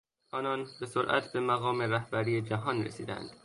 آنان 0.31 0.67
به 0.79 0.85
سرعت 0.85 1.31
به 1.31 1.39
مقام 1.39 1.81
رهبری 1.81 2.41
جهان 2.41 2.83
رسیدند. 2.85 3.31